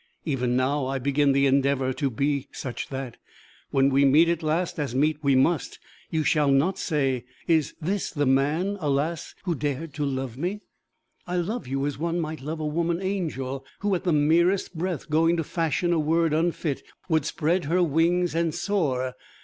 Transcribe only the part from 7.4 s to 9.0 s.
'Is this the man,